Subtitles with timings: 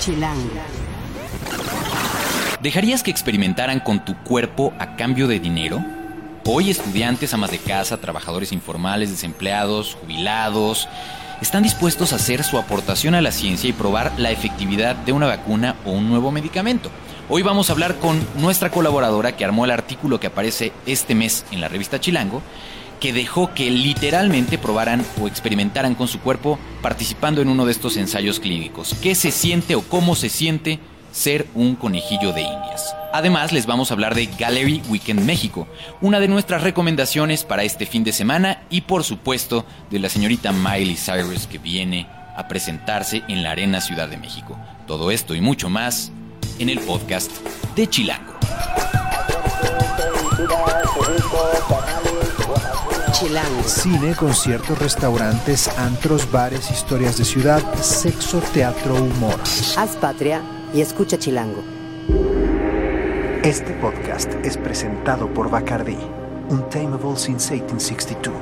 [0.00, 0.48] Chilango.
[2.62, 5.84] ¿Dejarías que experimentaran con tu cuerpo a cambio de dinero?
[6.46, 10.88] Hoy estudiantes, amas de casa, trabajadores informales, desempleados, jubilados,
[11.42, 15.26] están dispuestos a hacer su aportación a la ciencia y probar la efectividad de una
[15.26, 16.90] vacuna o un nuevo medicamento.
[17.28, 21.44] Hoy vamos a hablar con nuestra colaboradora que armó el artículo que aparece este mes
[21.50, 22.42] en la revista Chilango,
[23.00, 27.96] que dejó que literalmente probaran o experimentaran con su cuerpo participando en uno de estos
[27.96, 28.94] ensayos clínicos.
[29.02, 30.78] ¿Qué se siente o cómo se siente
[31.10, 32.94] ser un conejillo de indias?
[33.12, 35.66] Además, les vamos a hablar de Gallery Weekend México,
[36.00, 40.52] una de nuestras recomendaciones para este fin de semana y por supuesto de la señorita
[40.52, 44.56] Miley Cyrus que viene a presentarse en la Arena Ciudad de México.
[44.86, 46.12] Todo esto y mucho más
[46.58, 47.32] en el podcast
[47.74, 48.34] de Chilango.
[53.20, 53.62] Chilango.
[53.64, 59.38] Cine, conciertos, restaurantes, antros, bares, historias de ciudad, sexo, teatro, humor.
[59.76, 60.40] Haz patria
[60.72, 61.62] y escucha Chilango.
[63.44, 65.98] Este podcast es presentado por Bacardi,
[66.48, 68.34] Untamable since 1862.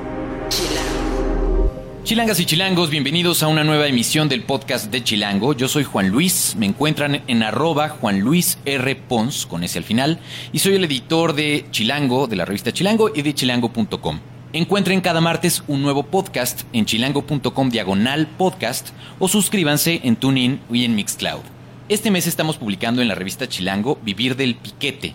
[2.05, 5.55] Chilangas y chilangos, bienvenidos a una nueva emisión del podcast de Chilango.
[5.55, 8.95] Yo soy Juan Luis, me encuentran en arroba Juan Luis R.
[8.95, 10.21] Pons, con ese al final,
[10.53, 14.21] y soy el editor de Chilango, de la revista Chilango y de chilango.com.
[14.55, 20.87] Encuentren cada martes un nuevo podcast en chilango.com diagonal podcast o suscríbanse en TuneIn y
[20.87, 21.43] en Mixcloud.
[21.91, 25.15] Este mes estamos publicando en la revista Chilango Vivir del Piquete.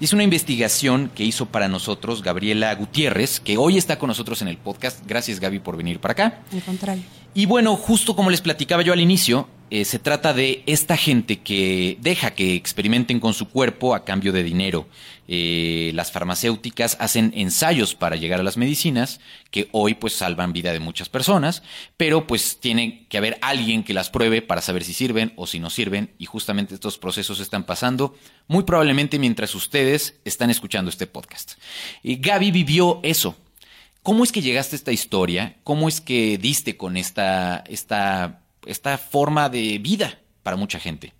[0.00, 4.40] Y es una investigación que hizo para nosotros Gabriela Gutiérrez, que hoy está con nosotros
[4.40, 5.04] en el podcast.
[5.06, 6.40] Gracias Gaby por venir para acá.
[6.50, 7.02] Al contrario.
[7.34, 11.40] Y bueno, justo como les platicaba yo al inicio, eh, se trata de esta gente
[11.40, 14.88] que deja que experimenten con su cuerpo a cambio de dinero.
[15.32, 19.20] Eh, las farmacéuticas hacen ensayos para llegar a las medicinas
[19.52, 21.62] que hoy pues salvan vida de muchas personas,
[21.96, 25.60] pero pues tiene que haber alguien que las pruebe para saber si sirven o si
[25.60, 28.16] no sirven y justamente estos procesos están pasando
[28.48, 31.52] muy probablemente mientras ustedes están escuchando este podcast.
[32.02, 33.36] Y Gaby vivió eso.
[34.02, 35.58] ¿Cómo es que llegaste a esta historia?
[35.62, 41.12] ¿Cómo es que diste con esta, esta, esta forma de vida para mucha gente?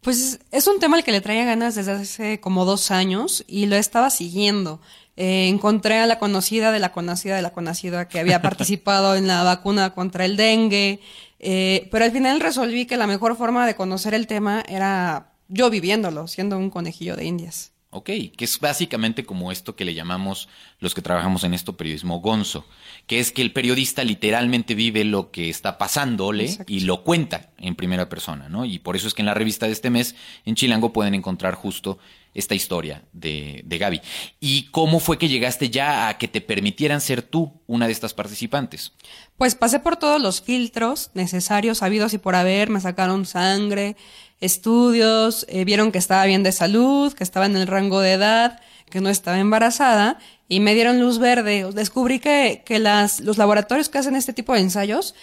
[0.00, 3.66] Pues es un tema al que le traía ganas desde hace como dos años y
[3.66, 4.80] lo estaba siguiendo.
[5.16, 9.26] Eh, encontré a la conocida de la conocida de la conocida que había participado en
[9.26, 11.00] la vacuna contra el dengue,
[11.38, 15.68] eh, pero al final resolví que la mejor forma de conocer el tema era yo
[15.68, 17.72] viviéndolo, siendo un conejillo de indias.
[17.92, 18.06] Ok,
[18.36, 22.64] que es básicamente como esto que le llamamos los que trabajamos en esto periodismo gonzo,
[23.08, 26.72] que es que el periodista literalmente vive lo que está pasándole Exacto.
[26.72, 28.64] y lo cuenta en primera persona, ¿no?
[28.64, 30.14] Y por eso es que en la revista de este mes,
[30.44, 31.98] en Chilango, pueden encontrar justo
[32.32, 34.00] esta historia de, de Gaby.
[34.38, 38.14] ¿Y cómo fue que llegaste ya a que te permitieran ser tú una de estas
[38.14, 38.92] participantes?
[39.36, 43.96] Pues pasé por todos los filtros necesarios, habidos y por haber, me sacaron sangre,
[44.40, 48.60] estudios, eh, vieron que estaba bien de salud, que estaba en el rango de edad,
[48.90, 50.18] que no estaba embarazada
[50.48, 51.70] y me dieron luz verde.
[51.72, 55.14] Descubrí que, que las, los laboratorios que hacen este tipo de ensayos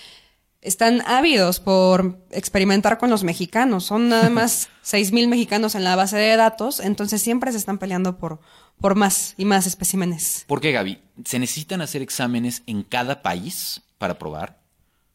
[0.62, 3.86] están ávidos por experimentar con los mexicanos.
[3.86, 7.78] Son nada más seis mil mexicanos en la base de datos, entonces siempre se están
[7.78, 8.40] peleando por,
[8.80, 10.46] por más y más especímenes.
[10.48, 11.00] ¿Por qué, Gaby?
[11.26, 14.60] ¿Se necesitan hacer exámenes en cada país para probar?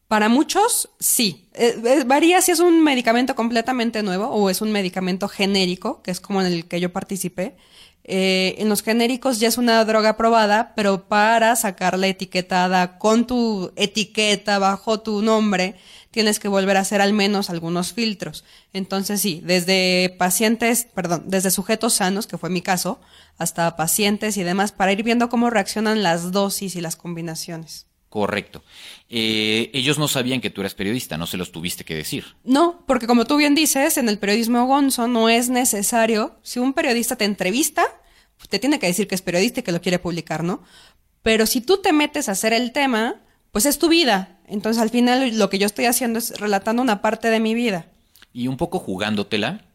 [0.07, 1.49] Para muchos, sí.
[1.53, 6.11] Eh, eh, varía si es un medicamento completamente nuevo o es un medicamento genérico, que
[6.11, 7.55] es como en el que yo participé.
[8.05, 13.71] Eh, en los genéricos ya es una droga probada, pero para sacarla etiquetada con tu
[13.77, 15.75] etiqueta bajo tu nombre,
[16.11, 18.43] tienes que volver a hacer al menos algunos filtros.
[18.73, 22.99] Entonces sí, desde pacientes, perdón, desde sujetos sanos, que fue mi caso,
[23.37, 27.87] hasta pacientes y demás, para ir viendo cómo reaccionan las dosis y las combinaciones.
[28.13, 28.61] Correcto.
[29.09, 32.25] Eh, ellos no sabían que tú eras periodista, no se los tuviste que decir.
[32.43, 36.73] No, porque como tú bien dices, en el periodismo gonzo no es necesario, si un
[36.73, 37.83] periodista te entrevista,
[38.49, 40.61] te tiene que decir que es periodista y que lo quiere publicar, ¿no?
[41.23, 43.15] Pero si tú te metes a hacer el tema,
[43.51, 44.37] pues es tu vida.
[44.45, 47.87] Entonces al final lo que yo estoy haciendo es relatando una parte de mi vida.
[48.31, 49.65] Y un poco jugándotela,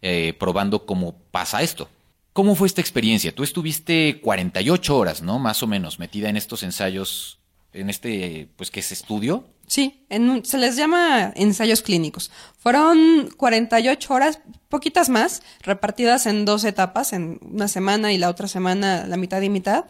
[0.00, 1.90] eh, probando cómo pasa esto.
[2.32, 3.34] ¿Cómo fue esta experiencia?
[3.34, 5.38] Tú estuviste 48 horas, ¿no?
[5.38, 7.41] Más o menos, metida en estos ensayos,
[7.72, 9.48] en este, pues, que es estudio.
[9.66, 12.30] Sí, en un- se les llama ensayos clínicos.
[12.58, 18.48] Fueron 48 horas, poquitas más, repartidas en dos etapas, en una semana y la otra
[18.48, 19.86] semana la mitad y mitad.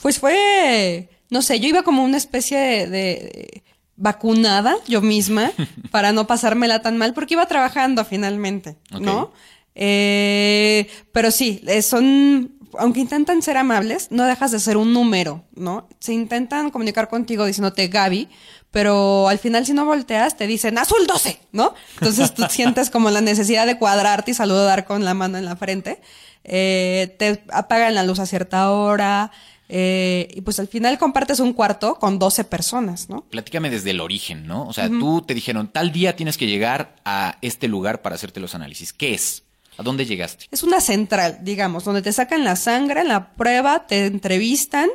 [0.00, 3.62] Pues fue, no sé, yo iba como una especie de, de
[3.96, 5.50] vacunada yo misma
[5.90, 8.76] para no pasármela tan mal porque iba trabajando finalmente.
[9.00, 9.32] ¿no?
[9.74, 15.44] Eh, pero sí, eh, son, aunque intentan ser amables, no dejas de ser un número,
[15.54, 15.88] ¿no?
[16.00, 18.28] Se intentan comunicar contigo diciéndote Gaby,
[18.70, 21.74] pero al final si no volteas te dicen azul 12, ¿no?
[21.94, 25.56] Entonces tú sientes como la necesidad de cuadrarte y saludar con la mano en la
[25.56, 26.00] frente.
[26.42, 29.30] Eh, te apagan la luz a cierta hora.
[29.68, 33.22] Eh, y pues al final compartes un cuarto con 12 personas, ¿no?
[33.30, 34.66] Platícame desde el origen, ¿no?
[34.66, 38.40] O sea, tú te dijeron, tal día tienes que llegar a este lugar para hacerte
[38.40, 38.92] los análisis.
[38.92, 39.43] ¿Qué es?
[39.76, 40.46] ¿A dónde llegaste?
[40.50, 44.88] Es una central, digamos, donde te sacan la sangre, la prueba, te entrevistan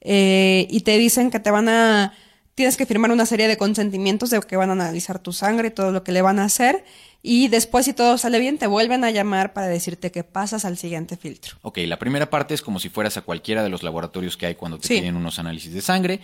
[0.00, 2.12] eh, y te dicen que te van a
[2.56, 5.70] tienes que firmar una serie de consentimientos de que van a analizar tu sangre y
[5.70, 6.84] todo lo que le van a hacer.
[7.22, 10.78] Y después, si todo sale bien, te vuelven a llamar para decirte que pasas al
[10.78, 11.56] siguiente filtro.
[11.62, 14.54] Ok, la primera parte es como si fueras a cualquiera de los laboratorios que hay
[14.54, 16.20] cuando te piden unos análisis de sangre.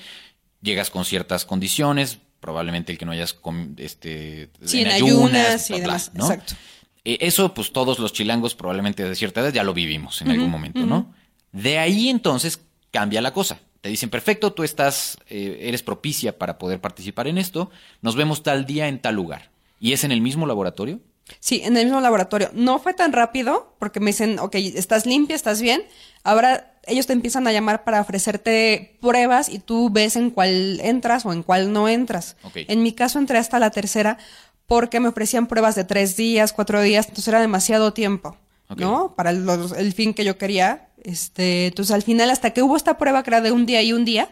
[0.62, 3.36] Llegas con ciertas condiciones, probablemente el que no hayas
[3.76, 6.12] este, sí, en, ayunas, y demás.
[6.14, 6.54] Exacto.
[7.04, 10.50] Eh, eso, pues todos los chilangos, probablemente de cierta edad, ya lo vivimos en algún
[10.50, 11.14] momento, ¿no?
[11.52, 12.60] De ahí entonces
[12.90, 17.36] cambia la cosa te dicen, perfecto, tú estás, eh, eres propicia para poder participar en
[17.36, 17.68] esto,
[18.00, 19.50] nos vemos tal día en tal lugar.
[19.80, 21.00] ¿Y es en el mismo laboratorio?
[21.40, 22.50] Sí, en el mismo laboratorio.
[22.54, 25.82] No fue tan rápido porque me dicen, ok, estás limpia, estás bien.
[26.22, 31.26] Ahora ellos te empiezan a llamar para ofrecerte pruebas y tú ves en cuál entras
[31.26, 32.36] o en cuál no entras.
[32.54, 34.18] En mi caso entré hasta la tercera
[34.66, 38.36] porque me ofrecían pruebas de tres días, cuatro días, entonces era demasiado tiempo,
[38.76, 39.14] ¿no?
[39.14, 43.22] Para el fin que yo quería este, entonces al final, hasta que hubo esta prueba
[43.22, 44.28] que era de un día y un día,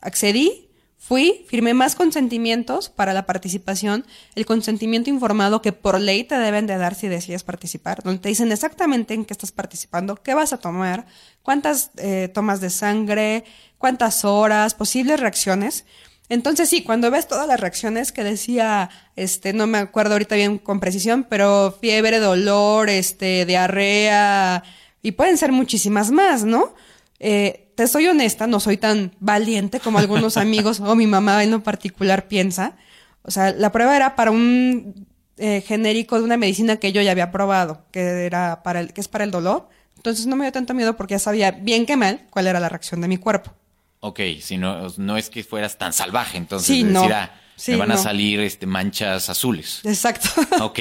[0.00, 0.68] accedí,
[0.98, 6.66] fui, firmé más consentimientos para la participación, el consentimiento informado que por ley te deben
[6.66, 10.52] de dar si decides participar, donde te dicen exactamente en qué estás participando, qué vas
[10.52, 11.06] a tomar,
[11.42, 13.44] cuántas eh, tomas de sangre,
[13.78, 15.84] cuántas horas, posibles reacciones.
[16.30, 20.58] Entonces sí, cuando ves todas las reacciones que decía, este, no me acuerdo ahorita bien
[20.58, 24.62] con precisión, pero fiebre, dolor, este, diarrea,
[25.02, 26.72] y pueden ser muchísimas más, ¿no?
[27.18, 31.50] Eh, te soy honesta, no soy tan valiente como algunos amigos o mi mamá en
[31.50, 32.76] lo particular piensa.
[33.22, 37.10] O sea, la prueba era para un eh, genérico de una medicina que yo ya
[37.10, 39.68] había probado, que era para el, que es para el dolor.
[39.96, 42.68] Entonces no me dio tanto miedo porque ya sabía bien que mal cuál era la
[42.68, 43.52] reacción de mi cuerpo.
[44.00, 47.04] Ok, si no, no es que fueras tan salvaje, entonces sí, decir, no.
[47.12, 47.30] Ah,
[47.68, 49.80] me van a salir este, manchas azules.
[49.84, 50.28] Exacto.
[50.64, 50.80] ok.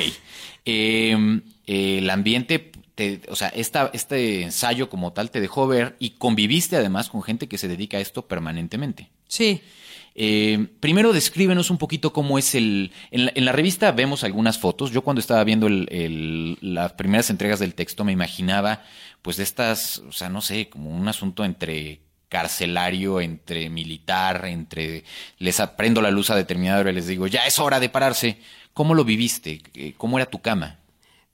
[0.65, 2.71] Em, el ambiente
[3.29, 7.47] o sea, esta, este ensayo como tal te dejó ver y conviviste además con gente
[7.47, 9.09] que se dedica a esto permanentemente.
[9.27, 9.61] Sí.
[10.15, 12.91] Eh, primero descríbenos un poquito cómo es el...
[13.11, 14.91] En la, revista vemos algunas fotos.
[14.91, 18.83] Yo cuando estaba viendo las primeras entregas del texto me imaginaba
[19.21, 25.03] pues de estas, o sea, no sé, como un asunto entre carcelario, entre militar, entre
[25.39, 28.37] les aprendo la luz a determinada hora y les digo, ya es hora de pararse.
[28.73, 29.61] ¿Cómo lo viviste?
[29.97, 30.79] ¿Cómo era tu cama?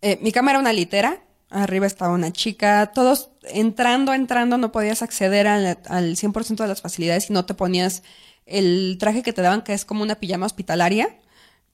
[0.01, 5.01] Eh, mi cama era una litera arriba estaba una chica, todos entrando, entrando, no podías
[5.01, 8.03] acceder al, al 100% de las facilidades y no te ponías
[8.45, 11.18] el traje que te daban, que es como una pijama hospitalaria.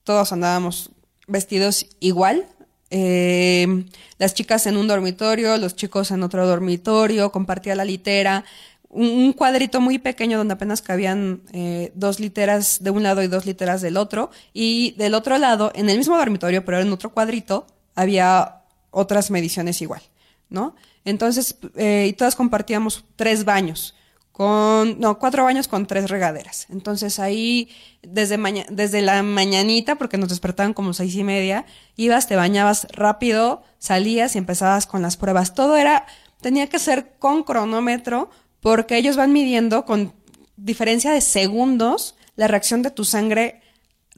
[0.04, 0.90] Todos andábamos
[1.26, 2.46] vestidos igual.
[2.90, 3.86] Eh,
[4.18, 8.44] las chicas en un dormitorio, los chicos en otro dormitorio, compartía la litera.
[8.94, 13.46] Un, cuadrito muy pequeño donde apenas cabían eh, dos literas de un lado y dos
[13.46, 14.30] literas del otro.
[14.52, 19.80] Y del otro lado, en el mismo dormitorio, pero en otro cuadrito, había otras mediciones
[19.82, 20.02] igual,
[20.48, 20.76] ¿no?
[21.04, 23.96] Entonces, eh, y todas compartíamos tres baños,
[24.30, 26.66] con, no, cuatro baños con tres regaderas.
[26.70, 27.68] Entonces ahí,
[28.02, 28.38] desde,
[28.70, 34.34] desde la mañanita, porque nos despertaban como seis y media, ibas, te bañabas rápido, salías
[34.34, 35.54] y empezabas con las pruebas.
[35.54, 36.06] Todo era,
[36.40, 38.30] tenía que ser con cronómetro,
[38.62, 40.14] porque ellos van midiendo con
[40.56, 43.60] diferencia de segundos la reacción de tu sangre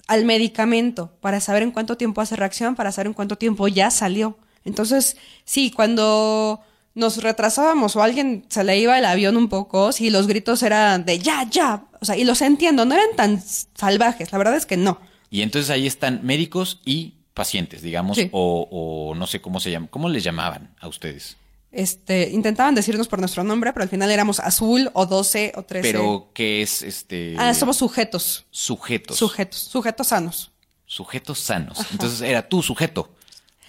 [0.06, 3.90] al medicamento, para saber en cuánto tiempo hace reacción, para saber en cuánto tiempo ya
[3.90, 4.38] salió.
[4.64, 6.60] Entonces, sí, cuando
[6.94, 11.06] nos retrasábamos o alguien se le iba el avión un poco, sí, los gritos eran
[11.06, 11.86] de ya, ya.
[12.00, 13.42] O sea, y los entiendo, no eran tan
[13.74, 15.00] salvajes, la verdad es que no.
[15.30, 19.88] Y entonces ahí están médicos y pacientes, digamos, o, o, no sé cómo se llaman,
[19.88, 21.38] ¿cómo les llamaban a ustedes?
[21.74, 25.82] Este, intentaban decirnos por nuestro nombre, pero al final éramos azul o 12 o 13.
[25.92, 27.34] Pero, ¿qué es este?
[27.36, 28.46] Ah, somos sujetos.
[28.50, 29.16] Sujetos.
[29.18, 30.52] Sujetos, sujetos sanos.
[30.86, 31.78] Sujetos sanos.
[31.90, 33.10] Entonces era tu sujeto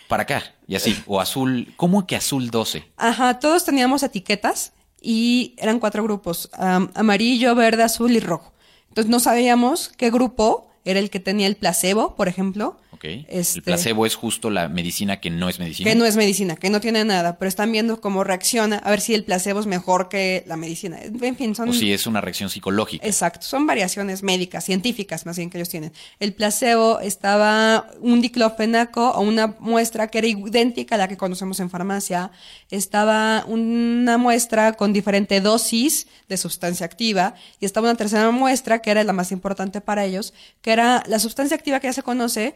[0.08, 1.02] para acá y así.
[1.08, 2.84] O azul, ¿cómo que azul 12?
[2.98, 8.54] Ajá, todos teníamos etiquetas y eran cuatro grupos, amarillo, verde, azul y rojo.
[8.90, 13.04] Entonces no sabíamos qué grupo era el que tenía el placebo, por ejemplo, Ok.
[13.28, 15.90] Este- El placebo es justo la medicina que no es medicina.
[15.90, 19.02] Que no es medicina, que no tiene nada, pero están viendo cómo reacciona, a ver
[19.02, 20.98] si el placebo es mejor que la medicina.
[21.02, 21.70] En fin, son...
[21.70, 23.06] O si es una reacción psicológica.
[23.06, 25.92] Exacto, son variaciones médicas, científicas más bien que ellos tienen.
[26.22, 31.60] El placebo estaba un diclofenaco o una muestra que era idéntica a la que conocemos
[31.60, 32.32] en farmacia.
[32.72, 38.92] Estaba una muestra con diferente dosis de sustancia activa y estaba una tercera muestra que
[38.92, 42.56] era la más importante para ellos, que era la sustancia activa que ya se conoce,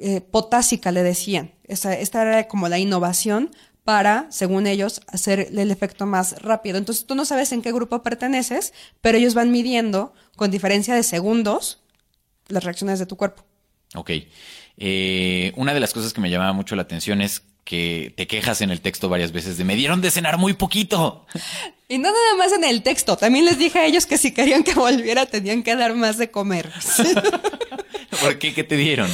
[0.00, 1.52] eh, potásica le decían.
[1.64, 3.50] Esta, esta era como la innovación
[3.84, 6.78] para, según ellos, hacer el efecto más rápido.
[6.78, 11.02] Entonces tú no sabes en qué grupo perteneces, pero ellos van midiendo con diferencia de
[11.02, 11.82] segundos
[12.48, 13.44] las reacciones de tu cuerpo.
[13.94, 14.10] Ok.
[14.76, 18.62] Eh, una de las cosas que me llamaba mucho la atención es que te quejas
[18.62, 21.26] en el texto varias veces de me dieron de cenar muy poquito.
[21.90, 24.62] Y no nada más en el texto, también les dije a ellos que si querían
[24.62, 26.70] que volviera tenían que dar más de comer.
[28.20, 28.54] ¿Por qué?
[28.54, 29.10] ¿Qué te dieron?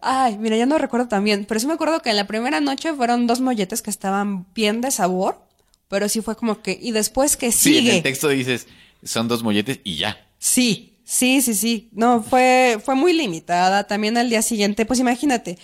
[0.00, 2.92] Ay, mira, ya no recuerdo también, pero sí me acuerdo que en la primera noche
[2.94, 5.40] fueron dos molletes que estaban bien de sabor,
[5.88, 7.96] pero sí fue como que, y después que Sí, en sigue.
[7.98, 8.66] el texto dices,
[9.02, 10.16] son dos molletes y ya.
[10.38, 11.88] Sí, sí, sí, sí.
[11.92, 13.84] No, fue, fue muy limitada.
[13.86, 15.58] También al día siguiente, pues imagínate,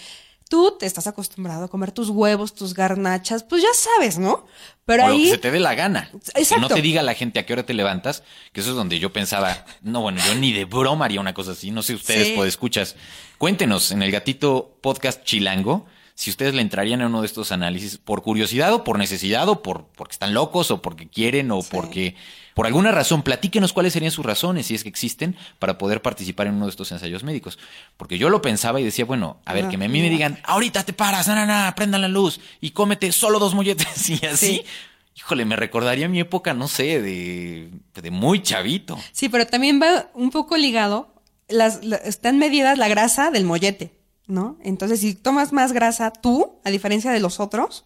[0.48, 4.46] tú te estás acostumbrado a comer tus huevos, tus garnachas, pues ya sabes, ¿no?
[4.84, 5.24] Pero o lo ahí.
[5.24, 6.10] que se te dé la gana.
[6.10, 6.68] Que no Exacto.
[6.74, 8.22] te diga la gente a qué hora te levantas,
[8.52, 11.52] que eso es donde yo pensaba, no, bueno, yo ni de broma haría una cosa
[11.52, 11.70] así.
[11.70, 12.34] No sé ustedes, Sí.
[12.36, 12.96] pues escuchas.
[13.38, 17.96] Cuéntenos en el gatito podcast Chilango si ustedes le entrarían a uno de estos análisis
[17.96, 22.14] por curiosidad o por necesidad o por porque están locos o porque quieren o porque
[22.54, 26.46] por alguna razón platíquenos cuáles serían sus razones si es que existen para poder participar
[26.46, 27.58] en uno de estos ensayos médicos
[27.96, 30.38] porque yo lo pensaba y decía bueno a ver que me- a mí me digan
[30.44, 34.26] ahorita te paras na, na, na, prendan la luz y cómete solo dos molletes y
[34.26, 34.64] así Sí.
[35.16, 40.10] híjole me recordaría mi época no sé de de muy chavito Sí, pero también va
[40.14, 41.08] un poco ligado.
[41.48, 43.92] Las, la- están medidas la grasa del mollete,
[44.26, 44.56] ¿no?
[44.64, 47.84] Entonces, si tomas más grasa tú, a diferencia de los otros,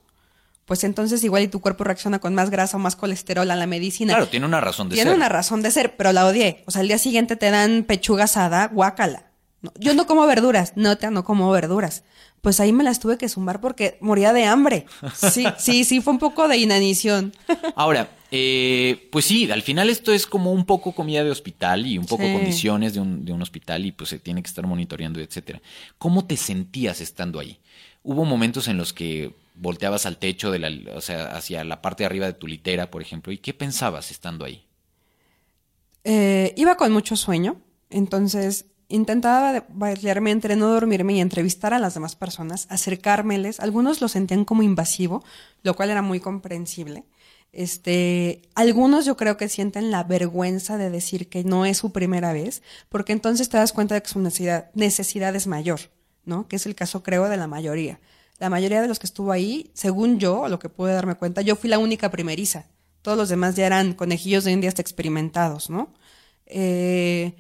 [0.66, 3.66] pues entonces igual y tu cuerpo reacciona con más grasa o más colesterol a la
[3.66, 4.12] medicina.
[4.12, 6.62] claro tiene una razón de Tiene ser una razón de ser, pero la odié.
[6.66, 9.30] O sea, al día siguiente te dan pechuga asada, guácala.
[9.62, 12.02] No, yo no como verduras, no te no como verduras.
[12.42, 14.86] Pues ahí me las tuve que zumbar porque moría de hambre.
[15.14, 17.32] Sí, sí, sí, fue un poco de inanición.
[17.74, 21.96] Ahora, eh, pues sí, al final esto es como un poco comida de hospital y
[21.96, 22.32] un poco Sí.
[22.32, 25.60] condiciones de un, de un hospital y pues se tiene que estar monitoreando, etcétera.
[25.98, 27.58] ¿Cómo te sentías estando ahí?
[28.08, 32.04] ¿Hubo momentos en los que volteabas al techo de la, o sea, hacia la parte
[32.04, 34.64] de arriba de tu litera, por ejemplo, y qué pensabas estando ahí?
[36.04, 37.60] Eh, iba con mucho sueño,
[37.90, 43.58] entonces intentaba variarme entre no dormirme y entrevistar a las demás personas, acercármeles.
[43.58, 45.24] Algunos lo sentían como invasivo,
[45.64, 47.02] lo cual era muy comprensible.
[47.50, 52.32] Este, algunos yo creo que sienten la vergüenza de decir que no es su primera
[52.32, 55.80] vez, porque entonces te das cuenta de que su necesidad, necesidad es mayor,
[56.26, 56.46] ¿no?
[56.48, 57.98] Que es el caso, creo, de la mayoría.
[58.38, 61.40] La mayoría de los que estuvo ahí, según yo, o lo que pude darme cuenta,
[61.40, 62.66] yo fui la única primeriza.
[63.00, 65.94] Todos los demás ya eran conejillos de indias experimentados, ¿no?
[66.44, 67.34] Eh,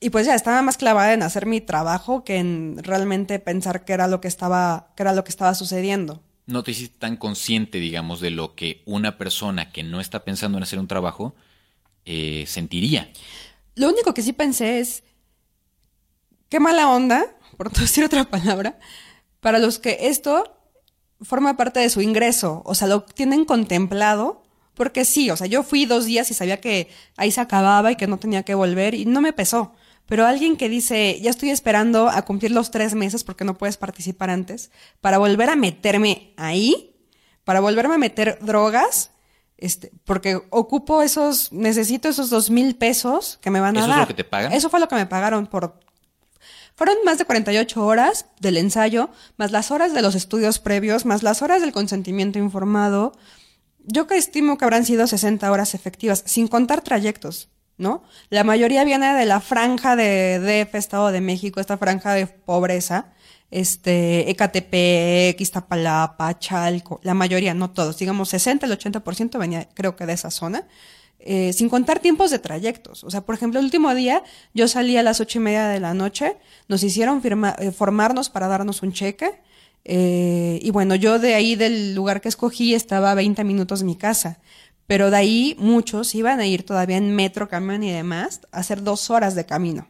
[0.00, 3.94] y pues ya estaba más clavada en hacer mi trabajo que en realmente pensar qué
[3.94, 6.22] era lo que estaba, qué era lo que estaba sucediendo.
[6.46, 10.58] No te hiciste tan consciente, digamos, de lo que una persona que no está pensando
[10.58, 11.34] en hacer un trabajo
[12.04, 13.10] eh, sentiría.
[13.76, 15.04] Lo único que sí pensé es,
[16.50, 18.78] qué mala onda, por no decir otra palabra,
[19.40, 20.58] para los que esto
[21.20, 24.42] forma parte de su ingreso, o sea, lo tienen contemplado,
[24.74, 27.96] porque sí, o sea, yo fui dos días y sabía que ahí se acababa y
[27.96, 29.72] que no tenía que volver y no me pesó.
[30.06, 33.76] Pero alguien que dice, ya estoy esperando a cumplir los tres meses porque no puedes
[33.76, 34.70] participar antes,
[35.00, 36.94] para volver a meterme ahí,
[37.44, 39.12] para volverme a meter drogas,
[39.56, 43.96] este, porque ocupo esos, necesito esos dos mil pesos que me van a ¿Eso es
[43.96, 44.00] dar.
[44.00, 44.52] lo que te pagan?
[44.52, 45.80] Eso fue lo que me pagaron por
[46.74, 51.22] fueron más de 48 horas del ensayo, más las horas de los estudios previos, más
[51.22, 53.12] las horas del consentimiento informado.
[53.84, 58.02] Yo que estimo que habrán sido 60 horas efectivas, sin contar trayectos, ¿no?
[58.30, 63.12] La mayoría viene de la franja de DF, Estado de México, esta franja de pobreza,
[63.50, 70.06] este, Ecatepec, Iztapalapa, Chalco, la mayoría, no todos, digamos 60, el 80% venía creo que
[70.06, 70.66] de esa zona.
[71.26, 73.02] Eh, sin contar tiempos de trayectos.
[73.02, 75.80] O sea, por ejemplo, el último día yo salí a las ocho y media de
[75.80, 76.36] la noche,
[76.68, 79.40] nos hicieron firma- eh, formarnos para darnos un cheque.
[79.86, 83.86] eh, y bueno, yo de ahí del lugar que escogí estaba a 20 minutos de
[83.86, 84.38] mi casa.
[84.86, 88.82] Pero de ahí muchos iban a ir todavía en metro, camión y demás, a hacer
[88.82, 89.88] dos horas de camino.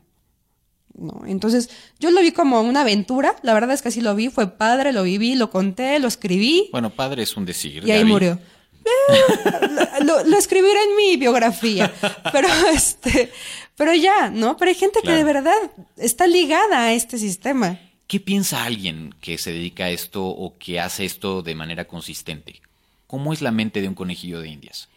[0.97, 1.23] ¿no?
[1.27, 3.35] Entonces, yo lo vi como una aventura.
[3.43, 6.69] La verdad es que así lo vi, fue padre, lo viví, lo conté, lo escribí.
[6.71, 7.83] Bueno, padre es un decir.
[7.85, 8.39] Y ahí murió.
[8.85, 11.93] Eh, lo, lo escribiré en mi biografía.
[12.33, 13.33] Pero este,
[13.77, 14.57] pero ya, ¿no?
[14.57, 15.57] Pero hay gente que de verdad
[15.97, 17.79] está ligada a este sistema.
[18.07, 22.61] ¿Qué piensa alguien que se dedica a esto o que hace esto de manera consistente?
[23.07, 24.89] ¿Cómo es la mente de un conejillo de indias?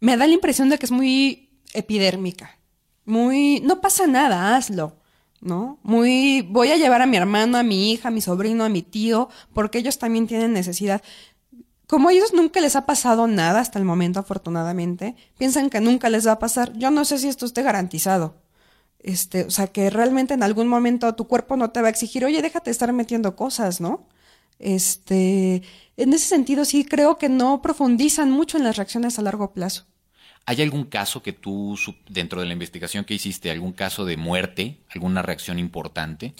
[0.00, 2.58] Me da la impresión de que es muy epidérmica.
[3.04, 4.96] Muy, no pasa nada, hazlo.
[5.40, 5.78] ¿No?
[5.82, 8.82] Muy, voy a llevar a mi hermano, a mi hija, a mi sobrino, a mi
[8.82, 11.02] tío, porque ellos también tienen necesidad.
[11.86, 16.10] Como a ellos nunca les ha pasado nada hasta el momento, afortunadamente, piensan que nunca
[16.10, 16.72] les va a pasar.
[16.76, 18.34] Yo no sé si esto esté garantizado.
[18.98, 22.24] Este, o sea, que realmente en algún momento tu cuerpo no te va a exigir,
[22.24, 24.08] oye, déjate estar metiendo cosas, ¿no?
[24.58, 25.62] Este,
[25.96, 29.84] en ese sentido sí creo que no profundizan mucho en las reacciones a largo plazo.
[30.44, 31.76] ¿Hay algún caso que tú,
[32.08, 36.34] dentro de la investigación que hiciste, algún caso de muerte, alguna reacción importante?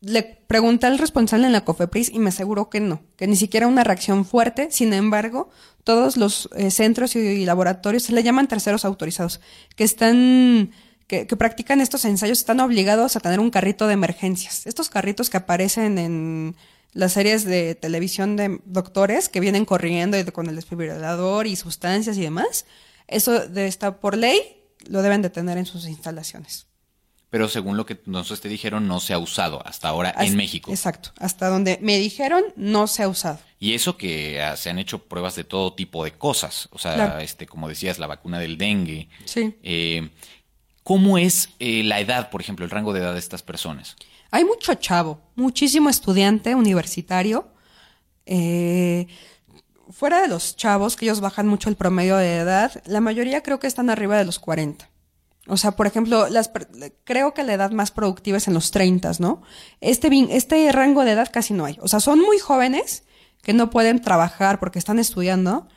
[0.00, 3.66] Le pregunté al responsable en la COFEPRIS y me aseguró que no, que ni siquiera
[3.66, 4.68] una reacción fuerte.
[4.70, 5.50] Sin embargo,
[5.84, 9.40] todos los eh, centros y, laboratorios se le llaman terceros autorizados,
[9.74, 10.70] que están,
[11.08, 14.66] que, practican estos ensayos, están obligados a tener un carrito de emergencias.
[14.66, 16.56] Estos carritos que aparecen en
[16.92, 22.22] las series de televisión de doctores que vienen corriendo con el desfibrilador y sustancias y
[22.22, 22.64] demás
[23.08, 24.38] eso de esta por ley
[24.86, 26.67] lo deben de tener en sus instalaciones.
[27.30, 30.70] Pero según lo que nosotros te dijeron, no se ha usado hasta ahora en México.
[30.70, 31.10] Exacto.
[31.18, 33.38] Hasta donde me dijeron, no se ha usado.
[33.60, 36.68] Y eso que ah, se han hecho pruebas de todo tipo de cosas.
[36.72, 39.08] O sea, este, como decías, la vacuna del dengue.
[39.26, 39.54] Sí.
[39.62, 40.08] Eh,
[40.84, 43.96] ¿Cómo es eh, la edad, por ejemplo, el rango de edad de estas personas?
[44.30, 47.48] Hay mucho chavo, muchísimo estudiante universitario.
[48.24, 49.06] Eh,
[49.90, 53.58] fuera de los chavos, que ellos bajan mucho el promedio de edad, la mayoría creo
[53.58, 54.88] que están arriba de los 40.
[55.48, 56.50] O sea, por ejemplo, las,
[57.04, 59.42] creo que la edad más productiva es en los 30, ¿no?
[59.80, 61.78] Este, este rango de edad casi no hay.
[61.80, 63.04] O sea, son muy jóvenes
[63.42, 65.68] que no pueden trabajar porque están estudiando,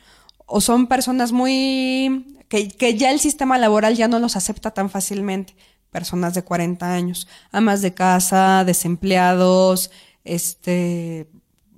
[0.46, 2.38] o son personas muy...
[2.48, 5.56] que, que ya el sistema laboral ya no los acepta tan fácilmente.
[5.90, 9.90] Personas de 40 años, amas de casa, desempleados,
[10.24, 11.28] este,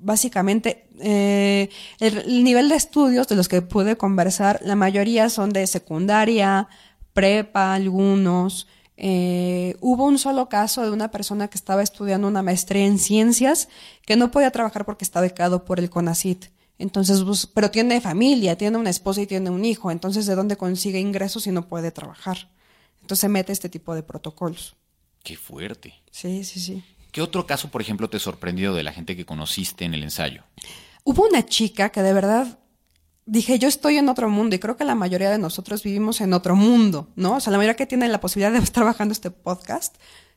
[0.05, 5.67] básicamente eh, el, nivel de estudios de los que pude conversar, la mayoría son de
[5.67, 6.69] secundaria,
[7.15, 8.67] prepa, algunos.
[8.97, 13.69] Eh, hubo un solo caso de una persona que estaba estudiando una maestría en ciencias
[14.05, 16.47] que no podía trabajar porque está becado por el CONACIT.
[16.79, 19.91] Entonces, pues, pero tiene familia, tiene una esposa y tiene un hijo.
[19.91, 22.51] Entonces, ¿de dónde consigue ingresos si no puede trabajar?
[23.01, 24.77] Entonces se mete este tipo de protocolos.
[25.23, 25.95] Qué fuerte.
[26.11, 26.85] Sí, sí, sí.
[27.13, 30.43] ¿Qué otro caso, por ejemplo, te sorprendió de la gente que conociste en el ensayo?
[31.05, 32.59] Hubo una chica que de verdad
[33.27, 36.33] dije, yo estoy en otro mundo y creo que la mayoría de nosotros vivimos en
[36.33, 37.37] otro mundo, ¿no?
[37.37, 39.97] O sea, la mayoría que tiene la posibilidad de estar trabajando este podcast,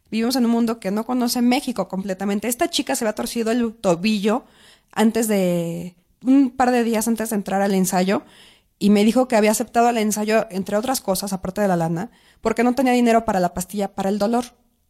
[0.09, 2.47] vivimos en un mundo que no conoce México completamente.
[2.47, 4.45] Esta chica se había torcido el tobillo
[4.91, 8.23] antes de, un par de días antes de entrar al ensayo
[8.79, 12.11] y me dijo que había aceptado el ensayo, entre otras cosas, aparte de la lana,
[12.41, 14.45] porque no tenía dinero para la pastilla para el dolor.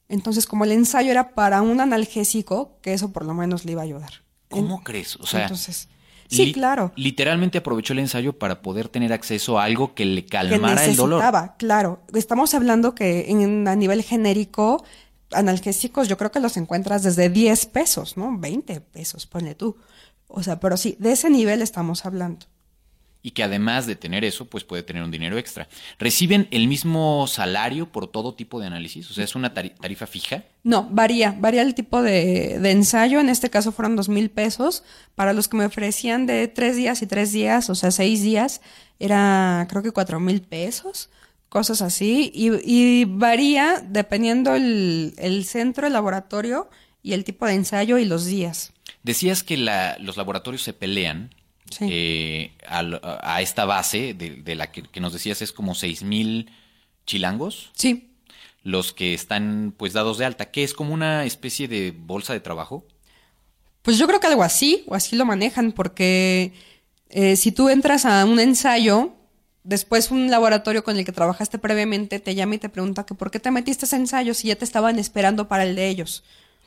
[0.10, 3.82] Entonces, como el ensayo era para un analgésico, que eso por lo menos le iba
[3.82, 4.12] a ayudar.
[4.50, 5.16] ¿Cómo crees?
[5.18, 5.90] O sea, entonces,
[6.28, 6.92] sí, claro.
[6.96, 11.24] Literalmente aprovechó el ensayo para poder tener acceso a algo que le calmara el dolor.
[11.58, 14.84] Claro, estamos hablando que en, a nivel genérico,
[15.32, 18.38] analgésicos yo creo que los encuentras desde 10 pesos, ¿no?
[18.38, 19.78] 20 pesos, ponle tú.
[20.28, 22.48] O sea, pero sí, de ese nivel estamos hablando
[23.28, 25.68] y que además de tener eso, pues puede tener un dinero extra.
[26.00, 29.12] ¿Reciben el mismo salario por todo tipo de análisis?
[29.12, 30.46] O sea, ¿es una tarifa fija?
[30.64, 33.20] No, varía, varía el tipo de, ensayo.
[33.20, 34.82] En este caso fueron dos mil pesos.
[35.14, 38.62] Para los que me ofrecían de tres días y tres días, o sea, seis días,
[38.98, 41.10] era creo que cuatro mil pesos,
[41.50, 42.32] cosas así.
[42.34, 46.70] Y, varía dependiendo el, el centro, el laboratorio
[47.04, 48.72] y el tipo de ensayo y los días.
[49.04, 51.36] Decías que la, los laboratorios se pelean
[51.82, 56.52] eh, a, esta base de, la que, nos decías es como seis mil
[57.06, 57.72] chilangos.
[57.74, 58.12] Sí.
[58.64, 62.40] Los que están pues dados de alta, que es como una especie de bolsa de
[62.40, 62.86] trabajo.
[63.82, 66.52] Pues yo creo que algo así, o así lo manejan, porque
[67.10, 69.14] eh, si tú entras a un ensayo,
[69.64, 73.32] después un laboratorio con el que trabajaste previamente te llama y te pregunta que por
[73.32, 76.24] qué te metiste ese ensayo si ya te estaban esperando para el de ellos.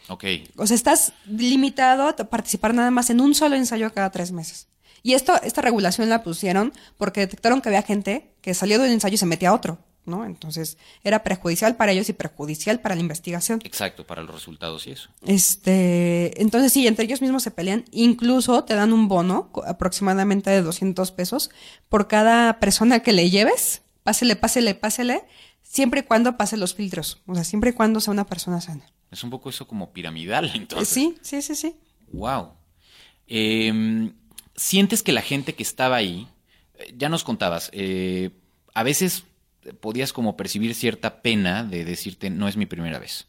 [0.09, 0.25] Ok.
[0.57, 4.67] O sea, estás limitado a participar nada más en un solo ensayo cada tres meses.
[5.03, 8.93] Y esto, esta regulación la pusieron porque detectaron que había gente que salió de un
[8.93, 10.25] ensayo y se metía a otro, ¿no?
[10.25, 13.61] Entonces era perjudicial para ellos y perjudicial para la investigación.
[13.65, 15.11] Exacto, para los resultados y eso.
[15.27, 17.85] Este, entonces sí, entre ellos mismos se pelean.
[17.93, 21.51] Incluso te dan un bono aproximadamente de 200 pesos
[21.89, 23.83] por cada persona que le lleves.
[24.03, 25.25] Pásele, pásele, pásele,
[25.63, 27.23] siempre y cuando pase los filtros.
[27.27, 28.87] O sea, siempre y cuando sea una persona sana.
[29.11, 30.89] Es un poco eso como piramidal, entonces.
[30.89, 31.77] Sí, sí, sí, sí.
[32.13, 32.53] Wow.
[33.27, 34.13] Eh, em,
[34.61, 36.29] sientes que la gente que estaba ahí,
[36.75, 38.31] eh, ya nos contabas, eh,
[38.75, 39.25] a veces
[39.81, 43.27] podías como percibir cierta pena de decirte no es mi primera vez.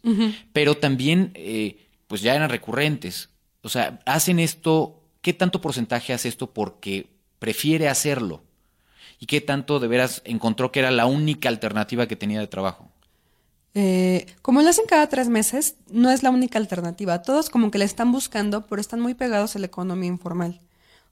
[0.54, 3.30] Pero también, eh, pues ya eran recurrentes.
[3.64, 7.08] O sea, hacen esto, ¿qué tanto porcentaje hace esto porque
[7.40, 8.44] prefiere hacerlo?
[9.20, 12.90] ¿Y qué tanto de veras encontró que era la única alternativa que tenía de trabajo?
[13.74, 17.22] Eh, como lo hacen cada tres meses, no es la única alternativa.
[17.22, 20.62] Todos como que le están buscando, pero están muy pegados a la economía informal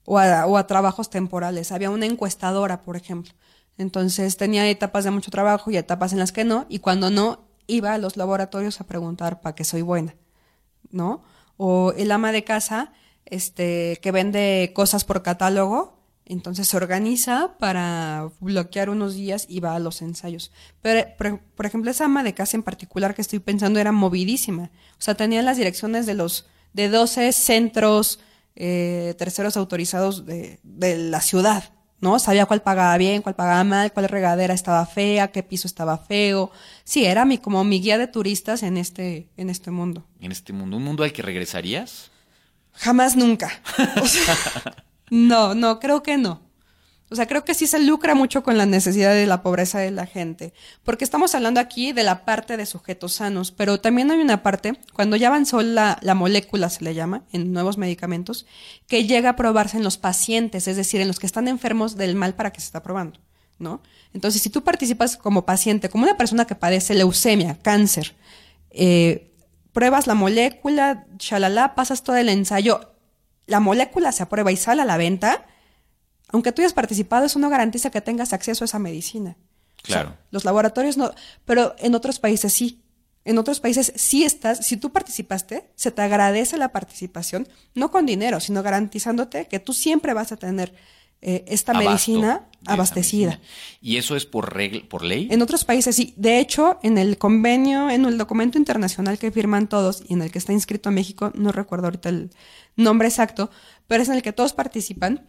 [0.04, 1.72] o a, o a trabajos temporales.
[1.72, 3.32] Había una encuestadora, por ejemplo.
[3.78, 7.50] Entonces tenía etapas de mucho trabajo y etapas en las que no, y cuando no,
[7.66, 10.16] iba a los laboratorios a preguntar para qué soy buena,
[10.90, 11.22] ¿no?
[11.56, 12.92] O el ama de casa,
[13.24, 19.74] este, que vende cosas por catálogo, entonces se organiza para bloquear unos días y va
[19.74, 20.52] a los ensayos.
[20.80, 21.08] Pero,
[21.56, 24.70] por, ejemplo, esa ama de casa en particular que estoy pensando era movidísima.
[24.92, 28.20] O sea, tenía las direcciones de los de 12 centros
[28.62, 32.18] eh, terceros autorizados de, de la ciudad, ¿no?
[32.18, 36.50] Sabía cuál pagaba bien, cuál pagaba mal, cuál regadera estaba fea, qué piso estaba feo.
[36.84, 40.06] Sí, era mi, como mi guía de turistas en este, en este mundo.
[40.20, 42.10] En este mundo, ¿un mundo al que regresarías?
[42.74, 43.62] Jamás nunca.
[44.02, 44.36] O sea,
[45.10, 46.42] no, no, creo que no.
[47.10, 49.90] O sea, creo que sí se lucra mucho con la necesidad de la pobreza de
[49.90, 50.52] la gente,
[50.84, 54.78] porque estamos hablando aquí de la parte de sujetos sanos, pero también hay una parte,
[54.92, 58.46] cuando ya avanzó la, la molécula, se le llama, en nuevos medicamentos,
[58.86, 62.14] que llega a probarse en los pacientes, es decir, en los que están enfermos del
[62.14, 63.18] mal para que se está probando,
[63.58, 63.82] ¿no?
[64.14, 68.14] Entonces, si tú participas como paciente, como una persona que padece leucemia, cáncer,
[68.70, 69.32] eh,
[69.72, 72.94] pruebas la molécula, shalala, pasas todo el ensayo,
[73.46, 75.46] la molécula se aprueba y sale a la venta,
[76.32, 79.36] aunque tú hayas participado, eso no garantiza que tengas acceso a esa medicina.
[79.82, 80.10] Claro.
[80.10, 81.12] O sea, los laboratorios no,
[81.44, 82.82] pero en otros países sí.
[83.24, 88.06] En otros países sí estás, si tú participaste, se te agradece la participación, no con
[88.06, 90.74] dinero, sino garantizándote que tú siempre vas a tener
[91.22, 93.30] eh, esta Abasto medicina abastecida.
[93.32, 93.48] medicina.
[93.82, 95.28] ¿Y eso es por, regla, por ley?
[95.30, 96.14] En otros países sí.
[96.16, 100.30] De hecho, en el convenio, en el documento internacional que firman todos y en el
[100.30, 102.30] que está inscrito México, no recuerdo ahorita el
[102.76, 103.50] nombre exacto,
[103.86, 105.26] pero es en el que todos participan,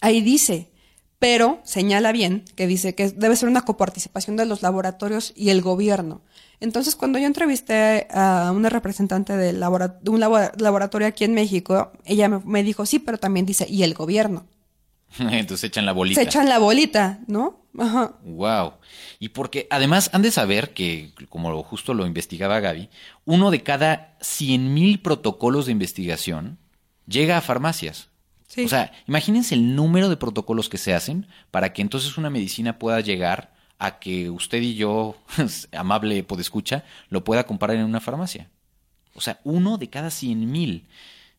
[0.00, 0.70] ahí dice,
[1.18, 5.60] pero señala bien que dice que debe ser una coparticipación de los laboratorios y el
[5.62, 6.22] gobierno.
[6.60, 12.28] Entonces, cuando yo entrevisté a una representante de, un labo- laboratorio aquí en México, ella
[12.28, 14.46] me, me dijo, sí, pero también dice, y el gobierno.
[15.18, 16.20] Entonces echan la bolita.
[16.20, 17.60] Se echan la bolita, ¿no?
[17.78, 18.12] Ajá.
[18.24, 18.74] Wow.
[19.20, 22.90] Y porque además han de saber que, como justo lo investigaba Gaby,
[23.24, 26.58] uno de cada 100 mil protocolos de investigación
[27.06, 28.09] llega a farmacias.
[28.50, 28.64] Sí.
[28.64, 32.80] O sea, imagínense el número de protocolos que se hacen para que entonces una medicina
[32.80, 35.16] pueda llegar a que usted y yo,
[35.72, 38.50] amable podescucha, lo pueda comprar en una farmacia.
[39.14, 40.88] O sea, uno de cada 100 mil.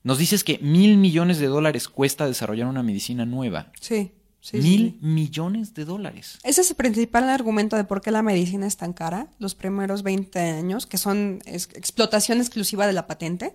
[0.04, 3.74] Nos dices que mil millones de dólares cuesta desarrollar una medicina nueva.
[3.82, 4.14] Sí.
[4.40, 5.06] sí, mil sí.
[5.06, 6.40] millones de dólares.
[6.44, 10.02] Ese es el principal argumento de por qué la medicina es tan cara, los primeros
[10.02, 13.54] 20 años, que son explotación exclusiva de la patente.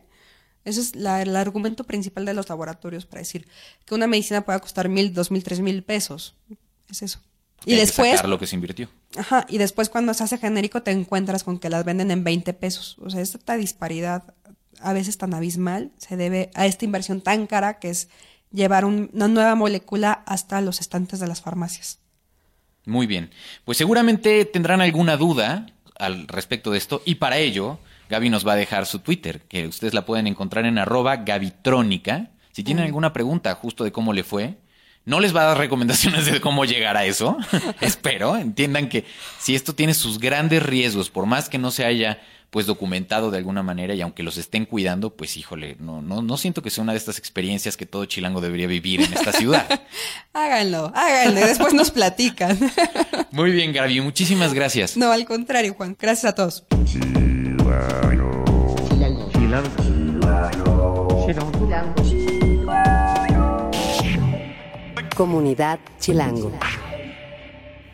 [0.67, 3.47] Ese es la- el argumento principal de los laboratorios para decir
[3.87, 6.35] que una medicina pueda costar mil, dos mil, tres mil pesos.
[6.91, 7.21] Es eso.
[7.65, 8.89] Y Hay que después, sacar lo que se invirtió.
[9.17, 12.53] ajá, y después cuando se hace genérico te encuentras con que las venden en 20
[12.53, 12.97] pesos.
[13.01, 14.35] O sea, esta disparidad
[14.81, 18.09] a veces tan abismal se debe a esta inversión tan cara que es
[18.53, 21.99] llevar un- una nueva molécula hasta los estantes de las farmacias.
[22.85, 23.31] Muy bien.
[23.65, 25.67] Pues seguramente tendrán alguna duda
[25.99, 29.67] al respecto de esto y para ello Gaby nos va a dejar su Twitter, que
[29.67, 32.31] ustedes la pueden encontrar en arroba gabitrónica.
[32.53, 34.59] Si tienen alguna pregunta justo de cómo le fue,
[35.05, 37.37] no les va a dar recomendaciones de cómo llegar a eso.
[37.81, 39.05] Espero, entiendan que
[39.39, 43.39] si esto tiene sus grandes riesgos, por más que no se haya pues documentado de
[43.39, 46.83] alguna manera y aunque los estén cuidando, pues híjole, no, no, no siento que sea
[46.83, 49.83] una de estas experiencias que todo chilango debería vivir en esta ciudad.
[50.33, 52.59] Háganlo, háganlo, y después nos platican.
[53.31, 54.97] Muy bien, Gaby, muchísimas gracias.
[54.97, 55.97] No, al contrario, Juan.
[55.99, 56.65] Gracias a todos.
[65.17, 66.53] Comunidad Chilango.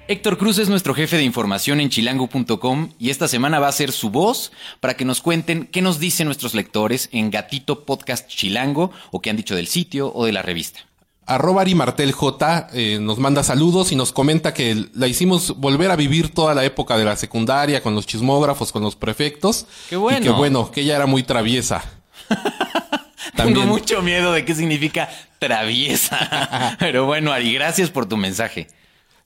[0.09, 3.93] Héctor Cruz es nuestro jefe de información en chilango.com y esta semana va a ser
[3.93, 8.91] su voz para que nos cuenten qué nos dicen nuestros lectores en Gatito Podcast Chilango
[9.13, 10.81] o qué han dicho del sitio o de la revista.
[11.27, 15.91] Arroba Ari Martel J eh, nos manda saludos y nos comenta que la hicimos volver
[15.91, 19.67] a vivir toda la época de la secundaria con los chismógrafos, con los prefectos.
[19.89, 20.19] ¡Qué bueno!
[20.19, 21.85] Y que bueno, que ella era muy traviesa.
[23.37, 25.09] Tengo mucho miedo de qué significa
[25.39, 26.77] traviesa.
[26.79, 28.67] Pero bueno, Ari, gracias por tu mensaje.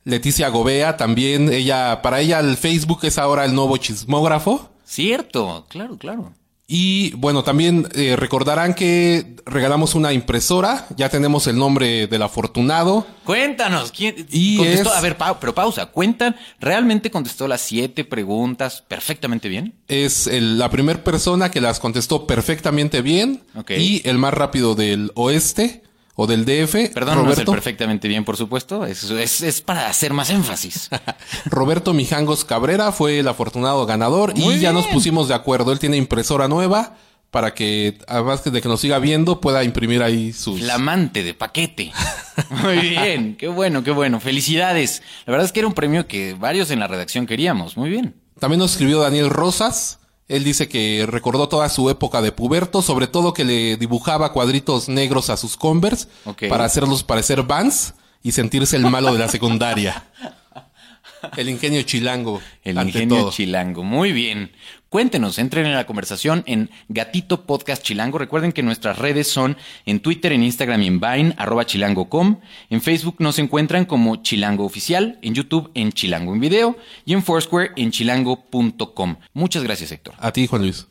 [0.04, 4.70] Leticia Gobea también, ella, para ella el Facebook es ahora el nuevo chismógrafo.
[4.84, 6.32] Cierto, claro, claro.
[6.68, 13.06] Y bueno, también eh, recordarán que regalamos una impresora, ya tenemos el nombre del afortunado.
[13.24, 14.90] Cuéntanos, ¿quién Y contestó?
[14.90, 19.74] es- A ver, pau- pero pausa, cuentan, ¿realmente contestó las siete preguntas perfectamente bien?
[19.86, 23.70] Es el- la primera persona que las contestó perfectamente bien Ok.
[23.78, 25.84] y el más rápido del oeste
[26.18, 28.86] o del DF, Perdón, no Roberto, perfectamente bien, por supuesto.
[28.86, 30.88] Es, es, es para hacer más énfasis.
[31.44, 35.72] Roberto Mijangos Cabrera fue el afortunado ganador Muy y ya nos pusimos de acuerdo.
[35.72, 36.96] Él tiene impresora nueva
[37.30, 40.58] para que, además de que nos siga viendo, pueda imprimir ahí sus...
[40.60, 41.92] Flamante de paquete.
[42.62, 44.18] Muy bien, qué bueno, qué bueno.
[44.18, 45.02] Felicidades.
[45.26, 47.76] La verdad es que era un premio que varios en la redacción queríamos.
[47.76, 48.14] Muy bien.
[48.40, 49.98] También nos escribió Daniel Rosas.
[50.28, 54.88] Él dice que recordó toda su época de puberto, sobre todo que le dibujaba cuadritos
[54.88, 56.08] negros a sus Converse
[56.48, 60.04] para hacerlos parecer Vans y sentirse el malo de la secundaria.
[61.36, 62.40] El ingenio chilango.
[62.62, 63.30] El ante ingenio todo.
[63.30, 63.82] chilango.
[63.82, 64.52] Muy bien.
[64.88, 68.18] Cuéntenos, entren en la conversación en Gatito Podcast Chilango.
[68.18, 72.40] Recuerden que nuestras redes son en Twitter, en Instagram y en Vine, arroba chilango.com.
[72.70, 77.24] En Facebook nos encuentran como Chilango Oficial, en YouTube en Chilango en Video y en
[77.24, 79.16] Foursquare en chilango.com.
[79.34, 80.14] Muchas gracias, Héctor.
[80.18, 80.86] A ti, Juan Luis.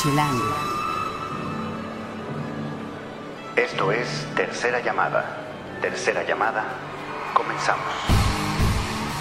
[0.00, 0.54] Chilango.
[3.56, 5.38] Esto es Tercera Llamada.
[5.80, 6.64] Tercera Llamada.
[7.34, 7.84] Comenzamos.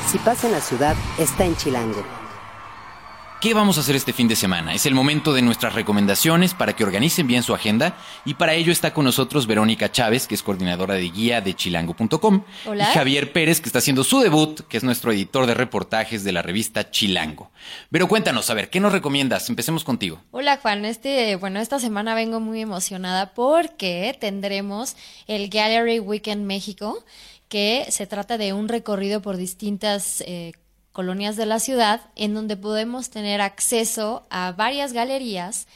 [0.07, 2.20] Si pasa en la ciudad, está en Chilango.
[3.41, 4.75] ¿Qué vamos a hacer este fin de semana?
[4.75, 8.71] Es el momento de nuestras recomendaciones para que organicen bien su agenda y para ello
[8.71, 12.83] está con nosotros Verónica Chávez, que es coordinadora de guía de chilango.com, Hola.
[12.83, 16.33] y Javier Pérez, que está haciendo su debut, que es nuestro editor de reportajes de
[16.33, 17.49] la revista Chilango.
[17.89, 19.49] Pero cuéntanos, a ver, ¿qué nos recomiendas?
[19.49, 20.21] Empecemos contigo.
[20.29, 27.03] Hola Juan, este, bueno, esta semana vengo muy emocionada porque tendremos el Gallery Weekend México,
[27.49, 30.51] que se trata de un recorrido por distintas eh,
[30.91, 35.67] colonias de la ciudad, en donde podemos tener acceso a varias galerías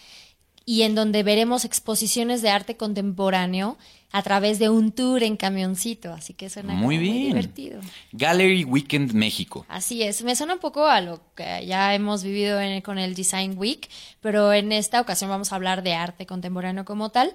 [0.66, 3.78] y en donde veremos exposiciones de arte contemporáneo
[4.12, 7.28] a través de un tour en camioncito, así que suena Muy bien.
[7.28, 7.82] divertido.
[8.14, 9.66] Gallery Weekend México.
[9.68, 13.14] Así es, me suena un poco a lo que ya hemos vivido en- con el
[13.14, 13.90] Design Week,
[14.22, 17.34] pero en esta ocasión vamos a hablar de arte contemporáneo como tal.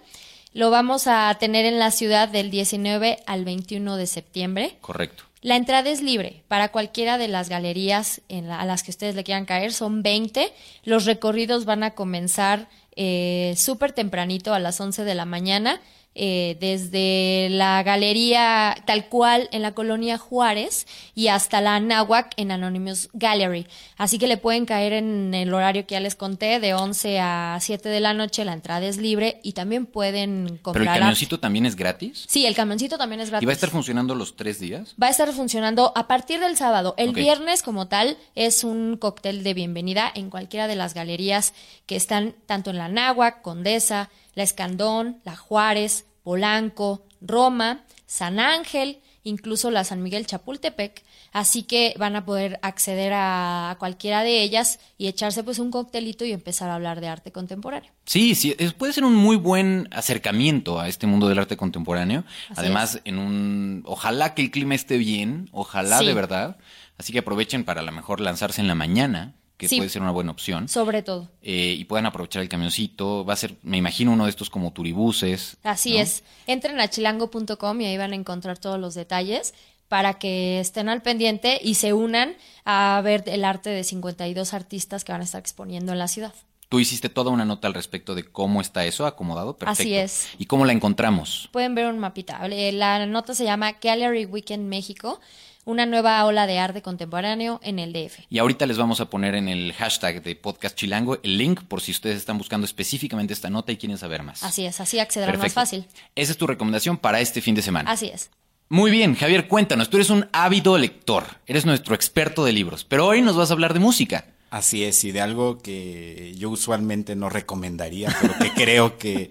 [0.53, 4.77] Lo vamos a tener en la ciudad del 19 al 21 de septiembre.
[4.81, 5.25] Correcto.
[5.43, 9.15] La entrada es libre para cualquiera de las galerías en la- a las que ustedes
[9.15, 9.73] le quieran caer.
[9.73, 10.53] Son 20.
[10.85, 15.81] Los recorridos van a comenzar eh, súper tempranito a las 11 de la mañana.
[16.15, 22.51] Eh, desde la galería tal cual en la colonia Juárez y hasta la Anáhuac en
[22.51, 23.67] Anonymous Gallery.
[23.97, 27.59] Así que le pueden caer en el horario que ya les conté, de 11 a
[27.61, 30.83] 7 de la noche, la entrada es libre y también pueden ¿Pero comprar.
[30.83, 31.01] el arte.
[31.01, 32.25] camioncito también es gratis?
[32.29, 33.45] Sí, el camioncito también es gratis.
[33.45, 34.95] ¿Y va a estar funcionando los tres días?
[35.01, 36.95] Va a estar funcionando a partir del sábado.
[36.97, 41.55] El viernes, como tal, es un cóctel de bienvenida en cualquiera de las galerías
[41.87, 49.01] que están tanto en la Náhuac, Condesa, La Escandón, La Juárez, Polanco, Roma, San Ángel,
[49.23, 51.05] incluso la San Miguel Chapultepec.
[51.31, 56.25] Así que van a poder acceder a, cualquiera de ellas y echarse pues un coctelito
[56.25, 57.93] y empezar a hablar de arte contemporáneo.
[58.07, 62.25] Sí, sí, puede ser un muy buen acercamiento a este mundo del arte contemporáneo.
[62.49, 63.03] Así Además, es.
[63.05, 66.07] en un, ojalá que el clima esté bien, ojalá Sí.
[66.07, 66.57] de verdad.
[66.97, 69.77] Así que aprovechen para a lo mejor lanzarse en la mañana, que Sí.
[69.77, 70.69] puede ser una buena opción.
[70.69, 71.29] Sobre todo.
[71.43, 73.25] Eh, y puedan aprovechar el camioncito.
[73.25, 75.59] Va a ser, me imagino, uno de estos como turibuses.
[75.63, 76.01] Así ¿no?
[76.01, 76.25] es.
[76.47, 79.55] Entren a chilango.com y ahí van a encontrar todos los detalles
[79.89, 85.05] para que estén al pendiente y se unan a ver el arte de 52 artistas
[85.05, 86.33] que van a estar exponiendo en la ciudad.
[86.69, 89.57] Tú hiciste toda una nota al respecto de cómo está eso acomodado.
[89.57, 89.83] Perfecto.
[89.83, 90.29] Así es.
[90.39, 91.49] ¿Y cómo la encontramos?
[91.51, 92.41] Pueden ver un mapita.
[92.47, 95.21] Eh, La nota se llama Gallery Weekend México,
[95.65, 98.21] una nueva ola de arte contemporáneo en el DF.
[98.29, 101.81] Y ahorita les vamos a poner en el hashtag de Podcast Chilango el link por
[101.81, 104.43] si ustedes están buscando específicamente esta nota y quieren saber más.
[104.43, 105.61] Así es, así accederán más Perfecto.
[105.61, 105.87] fácil.
[106.15, 107.91] Esa es tu recomendación para este fin de semana.
[107.91, 108.31] Así es.
[108.69, 109.91] Muy bien, Javier, cuéntanos.
[109.91, 113.55] Tú eres un ávido lector, eres nuestro experto de libros, pero hoy nos vas a
[113.55, 114.27] hablar de música.
[114.51, 119.31] Así es, y de algo que yo usualmente no recomendaría, pero que creo que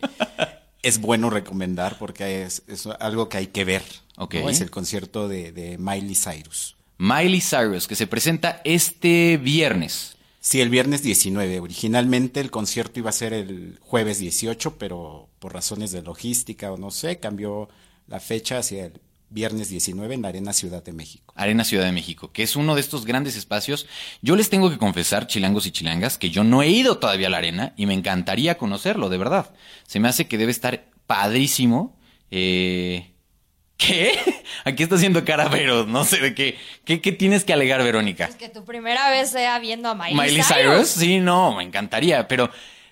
[0.81, 3.83] es bueno recomendar porque es, es algo que hay que ver.
[4.17, 4.25] ¿no?
[4.25, 4.35] Ok.
[4.35, 6.75] Es el concierto de, de Miley Cyrus.
[6.97, 10.17] Miley Cyrus, que se presenta este viernes.
[10.41, 11.59] Sí, el viernes 19.
[11.59, 16.77] Originalmente el concierto iba a ser el jueves 18, pero por razones de logística o
[16.77, 17.69] no sé, cambió
[18.07, 18.93] la fecha hacia el
[19.29, 21.33] viernes 19 en la Arena Ciudad de México.
[21.35, 23.87] Arena Ciudad de México, que es uno de estos grandes espacios.
[24.21, 27.29] Yo les tengo que confesar, chilangos y chilangas, que yo no he ido todavía a
[27.29, 29.53] la arena y me encantaría conocerlo, de verdad.
[29.85, 31.97] Se me hace que debe estar padrísimo.
[32.31, 33.11] Eh,
[33.77, 34.19] ¿Qué?
[34.65, 36.57] Aquí está haciendo cara Vero, no sé de qué.
[36.83, 38.25] ¿Qué, qué tienes que alegar, Verónica?
[38.25, 42.27] Es que tu primera vez sea viendo a Miley, Miley Cyrus, sí, no, me encantaría,
[42.27, 42.49] pero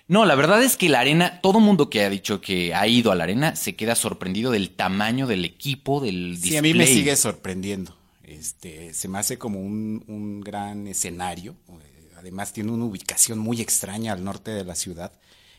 [0.08, 3.12] No, la verdad es que la arena, todo mundo que ha dicho que ha ido
[3.12, 6.50] a la arena se queda sorprendido del tamaño del equipo, del display.
[6.50, 7.96] Sí, a mí me sigue sorprendiendo.
[8.24, 11.54] Este, se me hace como un, un gran escenario.
[11.68, 15.12] Eh, Además tiene una ubicación muy extraña al norte de la ciudad.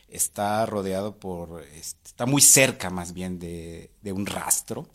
[0.08, 4.86] Está rodeado por, este, está muy cerca más bien de, de un rastro.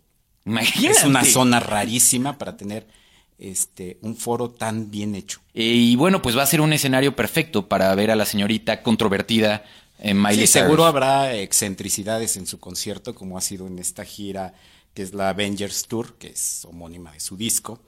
[0.45, 0.99] Imagínate.
[0.99, 2.87] Es una zona rarísima para tener
[3.37, 5.41] este, un foro tan bien hecho.
[5.53, 8.81] Eh, y bueno, pues va a ser un escenario perfecto para ver a la señorita
[8.81, 9.63] controvertida
[9.99, 14.53] en Miley Sí, seguro habrá excentricidades en su concierto, como ha sido en esta gira
[14.93, 17.79] que es la Avengers Tour, que es homónima de su disco.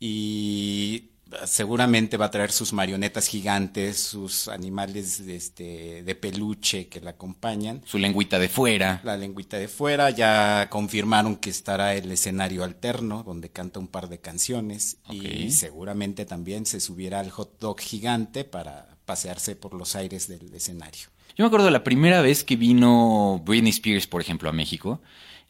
[0.00, 1.09] Y
[1.44, 7.82] seguramente va a traer sus marionetas gigantes, sus animales este, de peluche que la acompañan.
[7.84, 9.00] Su lengüita de fuera.
[9.04, 14.08] La lengüita de fuera, ya confirmaron que estará el escenario alterno, donde canta un par
[14.08, 14.98] de canciones.
[15.10, 20.52] Y seguramente también se subirá al hot dog gigante para pasearse por los aires del
[20.54, 21.08] escenario.
[21.36, 25.00] Yo me acuerdo de la primera vez que vino Britney Spears, por ejemplo, a México,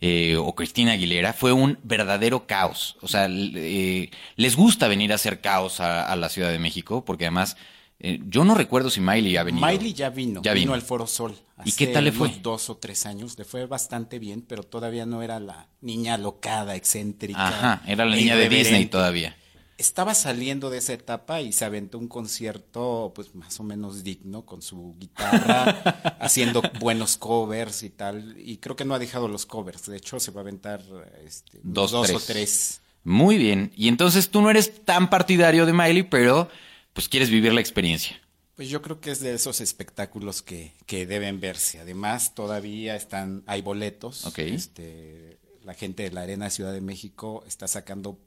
[0.00, 2.96] eh, o Cristina Aguilera, fue un verdadero caos.
[3.02, 7.04] O sea, eh, les gusta venir a hacer caos a, a la Ciudad de México,
[7.04, 7.56] porque además,
[7.98, 9.66] eh, yo no recuerdo si Miley ha venido.
[9.66, 10.62] Miley ya vino, Ya vino.
[10.64, 10.74] vino.
[10.74, 11.34] al Foro Sol.
[11.64, 12.28] ¿Y hace qué tal le fue?
[12.28, 16.16] unos dos o tres años, le fue bastante bien, pero todavía no era la niña
[16.16, 17.48] locada, excéntrica.
[17.48, 19.36] Ajá, era la niña de Disney todavía.
[19.80, 24.44] Estaba saliendo de esa etapa y se aventó un concierto, pues más o menos digno,
[24.44, 28.36] con su guitarra, haciendo buenos covers y tal.
[28.38, 29.86] Y creo que no ha dejado los covers.
[29.86, 30.82] De hecho, se va a aventar
[31.26, 32.16] este, Dos, dos, tres.
[32.22, 32.80] o tres.
[33.04, 33.72] Muy bien.
[33.74, 36.50] Y entonces tú no eres tan partidario de Miley, pero
[36.92, 38.20] pues quieres vivir la experiencia.
[38.56, 41.80] Pues yo creo que es de esos espectáculos que, que deben verse.
[41.80, 44.30] Además, todavía están, hay boletos.
[44.36, 48.18] Este, la gente de la Arena Ciudad de México está sacando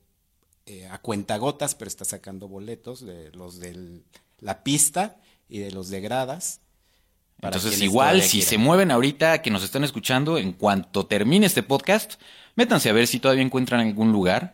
[0.65, 4.02] eh, a cuentagotas, pero está sacando boletos de los de
[4.39, 5.17] la pista
[5.49, 6.62] y de los de gradas.
[7.41, 12.13] Entonces, igual, si se mueven ahorita que nos están escuchando, en cuanto termine este podcast,
[12.56, 14.54] métanse a ver si todavía encuentran algún lugar.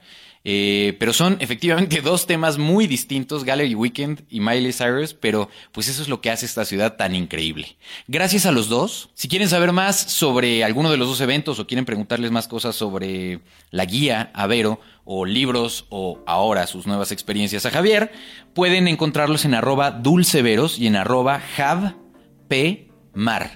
[0.52, 5.88] Eh, pero son efectivamente dos temas muy distintos, Gallery Weekend y Miley Cyrus, pero pues
[5.88, 7.78] eso es lo que hace esta ciudad tan increíble.
[8.08, 9.12] Gracias a los dos.
[9.14, 12.76] Si quieren saber más sobre alguno de los dos eventos o quieren preguntarles más cosas
[12.76, 18.12] sobre la guía a Vero o libros o ahora sus nuevas experiencias a Javier,
[18.56, 21.44] pueden encontrarlos en arroba dulceveros y en arroba.
[21.56, 23.52] Javpmar,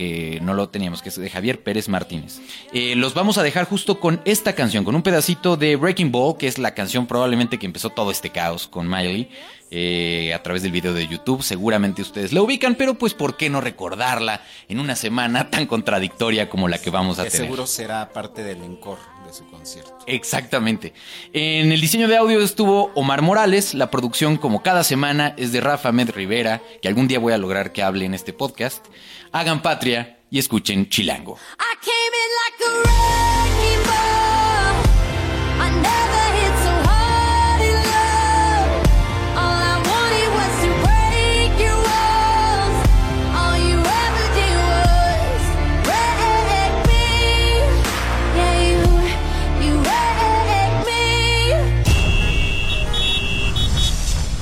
[0.00, 2.40] que no lo teníamos, que es de Javier Pérez Martínez.
[2.72, 6.38] Eh, los vamos a dejar justo con esta canción, con un pedacito de Breaking Ball,
[6.38, 9.28] que es la canción probablemente que empezó todo este caos con Miley.
[9.70, 13.48] Eh, a través del video de YouTube, seguramente ustedes la ubican, pero pues ¿por qué
[13.50, 17.46] no recordarla en una semana tan contradictoria como la que vamos a Que tener?
[17.46, 19.96] seguro será parte del encore de su concierto.
[20.06, 20.92] Exactamente.
[21.32, 25.60] En el diseño de audio estuvo Omar Morales, la producción como cada semana es de
[25.60, 28.84] Rafa Med Rivera, que algún día voy a lograr que hable en este podcast.
[29.30, 31.36] Hagan patria y escuchen Chilango.
[31.58, 32.88] I came in like
[33.36, 33.39] a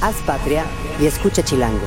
[0.00, 0.64] Haz patria
[1.00, 1.84] y escucha Chilango.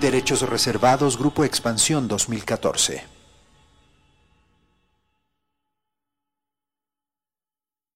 [0.00, 3.17] Derechos reservados, Grupo Expansión 2014.